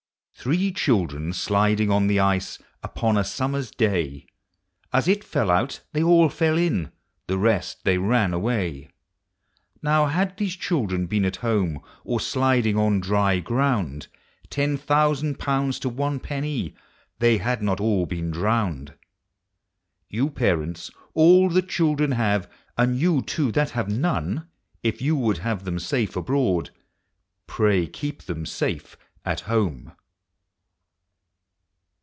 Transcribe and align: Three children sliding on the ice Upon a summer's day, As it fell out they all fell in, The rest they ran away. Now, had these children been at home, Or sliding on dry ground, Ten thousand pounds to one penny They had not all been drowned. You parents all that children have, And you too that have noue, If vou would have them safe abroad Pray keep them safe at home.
Three 0.33 0.71
children 0.71 1.33
sliding 1.33 1.91
on 1.91 2.07
the 2.07 2.19
ice 2.19 2.57
Upon 2.81 3.15
a 3.15 3.23
summer's 3.23 3.69
day, 3.69 4.25
As 4.91 5.07
it 5.07 5.23
fell 5.23 5.51
out 5.51 5.81
they 5.93 6.01
all 6.01 6.29
fell 6.29 6.57
in, 6.57 6.91
The 7.27 7.37
rest 7.37 7.83
they 7.83 7.99
ran 7.99 8.33
away. 8.33 8.89
Now, 9.83 10.07
had 10.07 10.35
these 10.37 10.55
children 10.55 11.05
been 11.05 11.25
at 11.25 11.35
home, 11.45 11.79
Or 12.03 12.19
sliding 12.19 12.75
on 12.75 12.99
dry 13.01 13.37
ground, 13.39 14.07
Ten 14.49 14.77
thousand 14.77 15.37
pounds 15.37 15.77
to 15.81 15.89
one 15.89 16.19
penny 16.19 16.73
They 17.19 17.37
had 17.37 17.61
not 17.61 17.79
all 17.79 18.07
been 18.07 18.31
drowned. 18.31 18.95
You 20.09 20.31
parents 20.31 20.89
all 21.13 21.49
that 21.49 21.69
children 21.69 22.13
have, 22.13 22.49
And 22.75 22.97
you 22.97 23.21
too 23.21 23.51
that 23.51 23.71
have 23.71 23.89
noue, 23.89 24.47
If 24.81 25.01
vou 25.01 25.13
would 25.17 25.37
have 25.37 25.65
them 25.65 25.77
safe 25.77 26.15
abroad 26.15 26.71
Pray 27.45 27.85
keep 27.85 28.23
them 28.23 28.47
safe 28.47 28.97
at 29.23 29.41
home. 29.41 29.91